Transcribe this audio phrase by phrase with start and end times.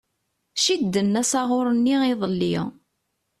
[0.63, 2.55] Cidden asaɣuṛ-nni iḍelli.